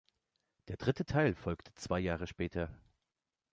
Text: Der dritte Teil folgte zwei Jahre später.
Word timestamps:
Der 0.67 0.77
dritte 0.77 1.05
Teil 1.05 1.35
folgte 1.35 1.75
zwei 1.75 1.99
Jahre 1.99 2.25
später. 2.25 2.71